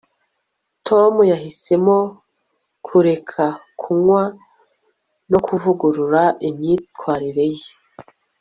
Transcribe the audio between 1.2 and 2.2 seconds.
yahisemo